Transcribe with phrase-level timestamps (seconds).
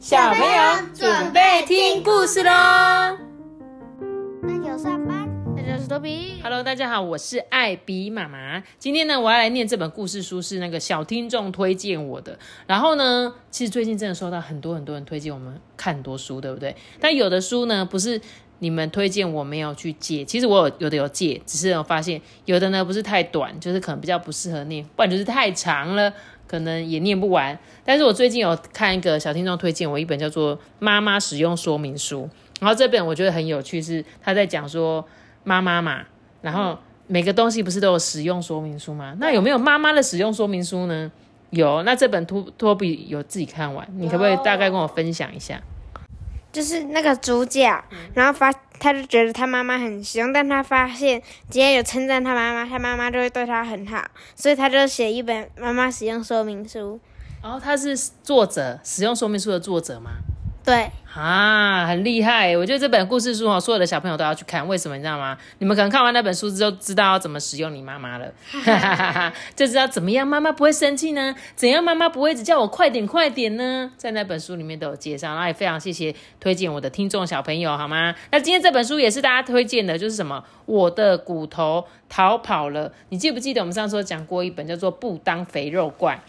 [0.00, 2.50] 小朋友准备听故事喽。
[4.40, 6.40] 那有上班，大家是多比。
[6.42, 8.62] Hello，大家好，我是艾比妈妈。
[8.78, 12.38] 今天呢，我要来念这本故事书，是那个小听众推荐我的。
[12.66, 16.74] 然后呢，其实最近真的收到很多很多人推荐我们看很多书，对不对？
[16.98, 18.18] 但有的书呢，不是
[18.60, 26.10] 你们推荐我没有去借，其实我有有的有借，只是我发现有的呢不是太短，就是可能比较不适合念，不然就是太长了。
[26.50, 32.22] 可能也念不完，但是我最近有看一个小听众推荐我一本叫做《妈妈使用说明书》，
[32.60, 35.06] 然后这本我觉得很有趣，是他在讲说
[35.44, 36.02] 妈妈嘛，
[36.42, 36.76] 然后
[37.06, 39.14] 每个东西不是都有使用说明书吗？
[39.20, 41.12] 那有没有妈妈的使用说明书呢？
[41.50, 45.62] 有，那这本托托比有自己看完，你可不可以大概跟我分享一下？
[46.52, 47.82] 就是那个主角，
[48.14, 54.02] 然后发他就觉得他妈妈很凶，但他发现只要有称赞他妈妈，他妈妈就会对他很好，
[54.34, 56.98] 所以他就写一本妈妈使用说明书。
[57.42, 60.10] 然后他是作者，使用说明书的作者吗？
[60.62, 62.54] 对，啊，很厉害！
[62.54, 64.66] 我觉得这本故事书哦，所有的小朋友都要去看。
[64.68, 65.36] 为什么你知道吗？
[65.58, 68.30] 你们可能看完那本书之后，知道要怎么使用你妈妈了，
[69.56, 71.34] 就知道怎么样妈妈不会生气呢？
[71.56, 73.90] 怎样妈妈不会只叫我快点快点呢？
[73.96, 75.28] 在那本书里面都有介绍。
[75.30, 78.14] 然后也非常谢谢推荐我的听众小朋友，好吗？
[78.30, 80.44] 那今天这本书也是大家推荐的，就是什么？
[80.66, 82.92] 我的骨头逃跑了。
[83.08, 86.20] 你记不记得我们上次有讲过一本叫做《不当肥肉怪》？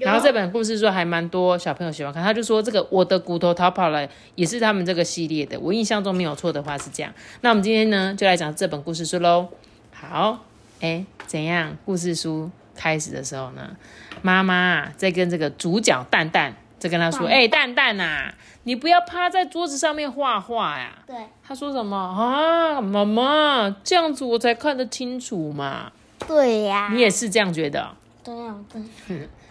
[0.00, 7.12] 然后这本故事书还蛮多小朋友喜欢看，他就说这个我的骨头逃跑了也是他们这个系列的，我印象中没有错的话是这样。
[7.42, 9.48] 那我们今天呢就来讲这本故事书喽。
[9.92, 10.44] 好，
[10.80, 11.76] 哎，怎样？
[11.84, 13.76] 故事书开始的时候呢，
[14.22, 21.14] 妈妈啊在跟这个主角蛋蛋在跟他说：“哎，蛋蛋呐，你不要趴在桌子上面画画呀。”对，
[21.46, 22.80] 他说什么啊？
[22.80, 25.92] 妈妈，这样子我才看得清楚嘛。
[26.26, 27.88] 对呀、你也是这样觉得哦、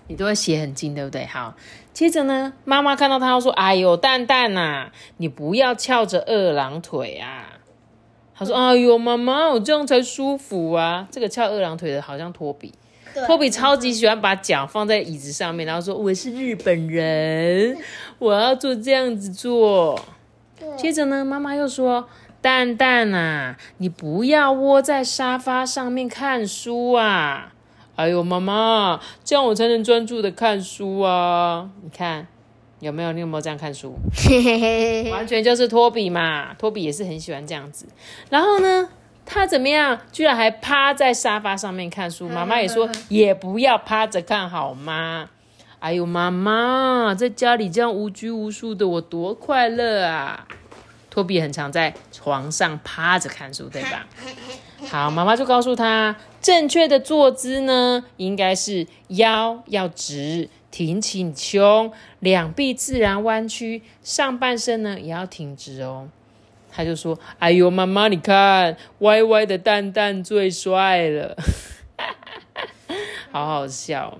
[0.07, 1.25] 你都会写很近，对不对？
[1.25, 1.55] 好，
[1.93, 7.59] 接着呢，妈妈看到他说：“哎呦，蛋蛋呐、你不要翘着二郎腿啊！”
[8.33, 12.73] 他说：“哎呦，妈妈，我这样才舒服啊！”这个翘二郎腿的好像托比，
[13.27, 17.77] 托比超级喜欢把脚放在椅子上面，然后说：“我是日本人，
[18.17, 19.99] 我要做这样子做。”
[20.75, 22.07] 接着呢，妈妈又说
[22.41, 27.53] ：“蛋蛋啊，你不要窝在沙发上面看书啊！”
[27.99, 31.69] 哎呦，妈妈，这样我才能专注的看书啊！
[31.83, 32.25] 你看
[32.79, 33.11] 有没有？
[33.11, 33.93] 你有没有这样看书？
[34.15, 34.57] 嘿嘿
[35.03, 37.85] 嘿，完全就是托比嘛，托比也是很喜欢这样子。
[38.29, 38.87] 然后呢，
[39.25, 39.99] 他怎么样？
[40.13, 42.29] 居然还趴在沙发上面看书。
[42.29, 45.29] 妈妈也说，也不要趴着看好吗？
[45.79, 50.47] 哎呦，妈妈，在家里这样无拘无束的，我多快乐啊！
[51.09, 54.07] 托比很常在床上趴着看书，对吧？
[54.87, 66.07] 好，妈妈就告诉他，正确的坐姿呢，应该是腰要直，挺起胸，两臂自然弯曲，上半身呢也要挺直哦。
[66.71, 71.35] 他就说：“哎呦，妈妈，你看，歪歪的蛋蛋最帅了，
[73.31, 74.17] 好好笑。”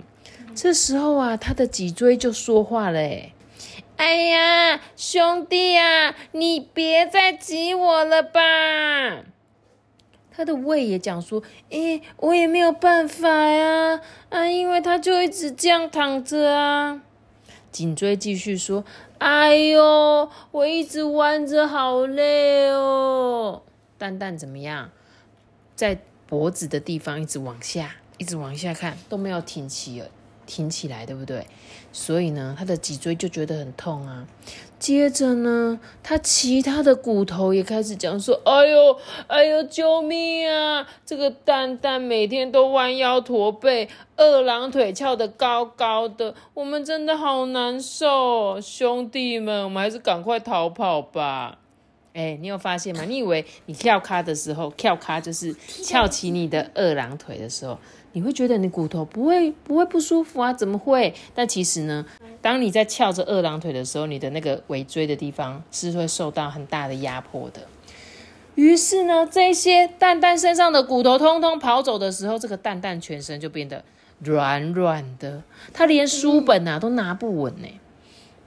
[0.54, 3.32] 这时候啊，他的脊椎就说话了，哎。
[3.96, 8.40] 哎呀，兄弟啊，你别再挤我了吧！
[10.30, 17.02] 他的胃也讲说，诶，我也没有办法呀，啊，因为他就一直这样躺着啊。
[17.72, 18.84] 颈椎继续说，
[19.18, 23.62] 哎呦，我一直弯着，好累哦。
[23.98, 24.90] 蛋蛋怎么样？
[25.76, 30.02] 在脖子的地方一直往下，一直往下看，都没有挺起，
[30.50, 31.46] 挺起来，对不对？
[31.92, 34.26] 所以呢，他的脊椎就觉得很痛啊。
[34.80, 38.96] 接着呢，他其他的骨头也开始讲说：“哎呦，
[39.28, 40.88] 哎呦，救命啊！
[41.06, 51.58] 这个蛋蛋每天都弯腰驼背，二郎腿翘得高高的，我们真的好难受，兄弟们，我们还是赶快逃跑吧。”
[52.12, 53.04] 哎，你有发现吗？
[53.04, 57.78] 你以为你跳咖的时候，跳咖就是翘起你的二郎腿的时候，
[58.12, 60.52] 你会觉得你骨头不会不会不舒服啊？
[60.52, 61.14] 怎么会？
[61.34, 62.04] 但其实呢，
[62.42, 67.62] 当你在翘着二郎腿的时候，你的那个尾椎的地方是会受到很大的压迫的。
[68.56, 73.84] 于是呢，这些蛋蛋身上的骨头通通跑走的时候，这个蛋蛋全身就变得
[74.18, 75.42] 软软的，
[75.72, 77.68] 他连书本啊都拿不稳呢。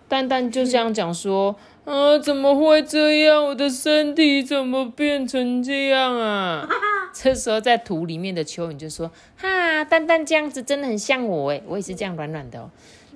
[0.10, 1.56] 蛋蛋就这样讲说
[1.86, 3.46] ：“啊，怎么会这样？
[3.46, 6.68] 我的身体怎么变成这样啊？”
[7.16, 12.70] 这时候在土里面的蚯蚓就说：“哈，蛋蛋这样子真的很像我诶，我也是这样软软的哦。”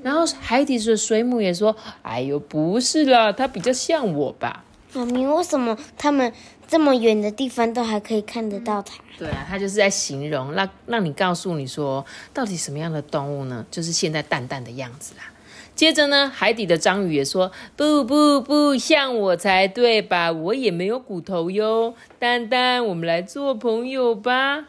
[0.03, 4.63] 然后海底的水母也说：“哎呦，不是啦，它比较像我吧。”
[4.93, 6.31] 妈咪，为什么他们
[6.67, 8.93] 这么远的地方都还可以看得到它？
[9.17, 13.65] 对啊，它就是在形容，让让你告诉你说，到底什么样的动物呢？
[13.71, 15.23] 就是现在蛋蛋的样子啦。
[15.77, 20.31] 接着呢，海底的章鱼也说：“不不不，像我才对吧？
[20.31, 24.65] 我也没有骨头哟。”蛋蛋，我们来做朋友吧。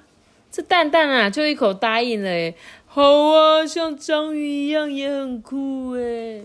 [0.53, 2.29] 这蛋蛋啊，就一口答应了。
[2.29, 2.55] 哎，
[2.87, 6.43] 好啊，像章鱼一样也很酷哎。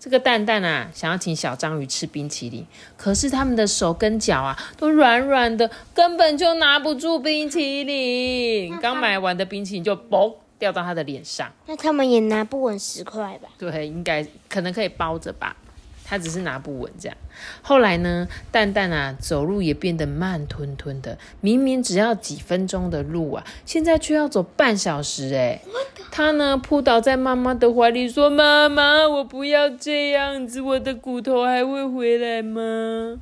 [0.00, 2.66] 这个蛋蛋啊，想要请小章鱼吃冰淇淋，
[2.96, 8.76] 可是他们的手跟脚啊都软软的，根本就拿不住冰淇淋。
[8.80, 11.50] 刚买完的冰淇淋就嘣掉到他的脸上。
[11.66, 13.48] 那他们也拿不稳十块吧？
[13.58, 15.56] 对，应该可能可以包着吧。
[16.04, 17.16] 他只是拿不稳这样。
[17.62, 25.60] 后来呢，蛋蛋啊走路也变得慢吞吞的，明明只要几分钟的路啊，现在却要走半小时哎。
[26.12, 33.18] 他呢扑倒在妈妈的怀里说：“妈妈，我不要这样子，我的骨头还会回来吗？”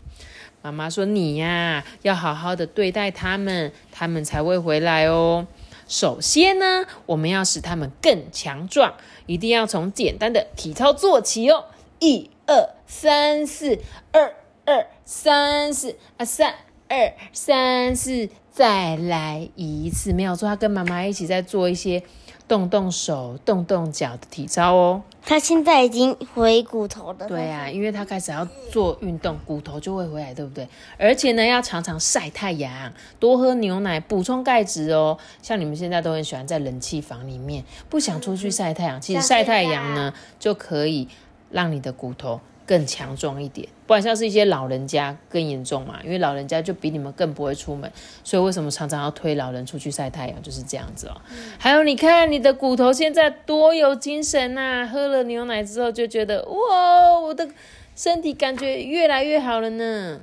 [0.61, 5.47] 妈妈说：“你呀，要好好的对待他们，他们才会回来哦。
[5.91, 8.95] 首先呢，我们要使他们更强壮，
[9.27, 11.65] 一定要从简单的体操做起哦。
[11.99, 13.79] 一。”二三四，
[14.11, 14.35] 二
[14.65, 16.53] 二三四啊，三
[16.89, 20.13] 二三四，再来一次。
[20.13, 22.03] 没有错，他跟妈妈一起在做一些
[22.51, 25.03] 动动手、动动脚的体操哦。
[25.25, 27.29] 他现在已经回骨头了。
[27.29, 30.69] 对啊，因为他开始要做运动，骨头就会回来，对不对？
[30.99, 35.17] 而且呢，要常常晒太阳，多喝牛奶，补充钙质哦。
[35.41, 39.01] 像你们现在都很喜欢在冷气房里面，不想出去晒太阳。
[39.01, 41.07] 其实晒太阳呢，就可以。
[41.53, 47.91] 让你的骨头更强壮一点，不然像是一些老人家更严重嘛，因为老人家就比你们更不会出门，
[48.23, 51.21] 所以为什么常常要推老人出去晒太阳，就是这样子哦。
[51.59, 57.49] 还有，你看你的骨头现在多有精神呐，喝了牛奶之后就觉得哇，我的
[57.97, 60.21] 身体感觉越来越好了呢。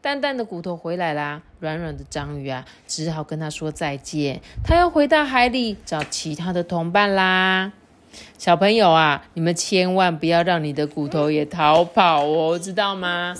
[0.00, 7.72] 淡淡的骨头回来啦，软软的章鱼啊，只好跟他说再见，他要回到海里找其他的同伴啦。
[8.38, 13.34] 小朋友啊，你们千万不要让你的骨头也逃跑哦，知道吗？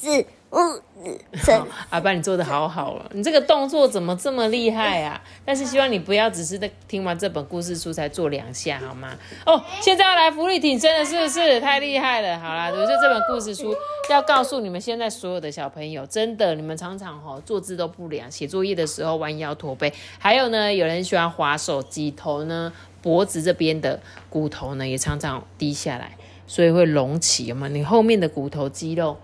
[0.00, 1.62] 是 五三。
[1.90, 5.20] 阿爸，你做的好好了，你这个动作怎么这么厉害啊？
[5.44, 9.16] 但是希望你不要只是在听完这本故事书才做两下，好吗？
[9.44, 11.60] 哦，现在要来福利挺身了，是不是？
[11.60, 12.38] 太厉害了！
[12.38, 13.74] 好啦，我就这本故事书
[14.10, 22.72] 要告诉你们，现在所有的小朋友，真的，你们常常哈坐姿都不良，写作业的时候弯腰驼背，还有呢，有人喜欢滑手机，头呢。
[23.02, 26.16] 脖子这边的骨头呢，也常常低下来，
[26.48, 27.68] 所以会隆起，有吗？
[27.68, 29.16] 你后面的骨头肌肉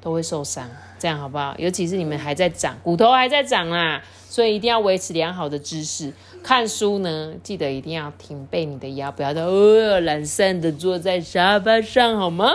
[0.00, 0.68] 都会受伤，
[0.98, 1.54] 这样好不好？
[1.58, 6.12] 尤其是你们还在长，骨头还在长啦，所以一定要维持良好的姿势。
[6.42, 12.52] 看书呢，记得一定要挺背你的腰，不要呃懒散的坐在沙发上，好吗？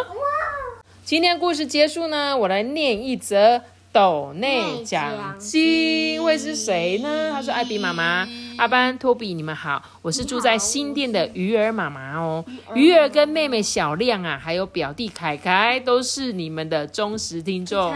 [1.04, 3.62] 今天故事结束呢，我来念一则
[3.92, 7.32] 斗内奖金，会是谁呢？
[7.32, 8.28] 他说：“艾比妈妈。”
[8.64, 12.46] 阿班、托比，你们好，我是住在新店的鱼儿妈妈哦。
[12.74, 17.94] 鱼儿跟妹妹小亮啊，还有表弟凯凯，都是你们的忠实听众。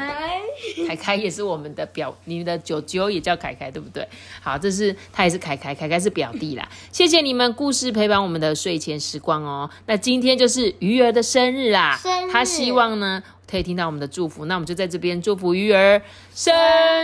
[0.86, 4.06] 凯凯也是我们的表，你们的九九也叫凯凯，对不对？
[4.42, 6.68] 好，这是他也是凯凯，凯凯是表弟啦。
[6.92, 9.70] 谢谢你们故事陪伴我们的睡前时光哦。
[9.86, 11.98] 那今天就是鱼儿的生日啦，
[12.30, 16.02] 他希望呢可以听到我们的祝福，那我们就在这边祝福鱼儿
[16.36, 16.54] 生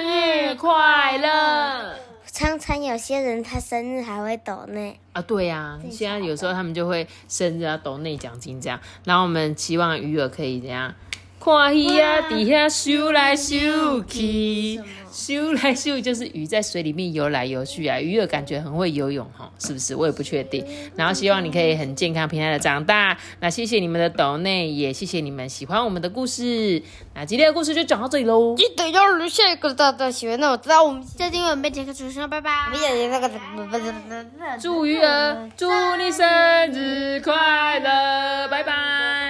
[0.04, 2.13] 日快乐。
[2.34, 5.00] 常常有些人他生日还会抖内。
[5.12, 10.96] 啊，对呀，现在有时候他们就会生日啊抖内奖金这样，然后我们期望余额可以怎样，
[11.44, 14.80] 看鱼啊，底下游来游去，
[15.28, 19.94] 游来游去就是鱼在水里面游来游去啊，鱼儿感觉很会游泳哈，是不是？
[19.94, 20.66] 我也不确定。
[20.96, 23.18] 然后希望你可以很健康平安的长大。
[23.42, 26.82] 那谢谢你们的懂内，也谢谢你们喜欢我们的故事。
[27.14, 32.70] 那今天的故事就讲到这里喽，记得要留下一个大大喜欢，那我知道我们下期有没听课出生，拜拜。
[32.72, 33.30] 没有那个
[34.62, 36.26] 祝鱼儿，祝你生
[36.72, 39.23] 日快乐，拜拜。